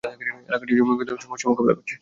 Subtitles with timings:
[0.49, 1.89] এলাকাটি জমি অধিগ্রহণের সমস্যা মোকাবিলা করছে।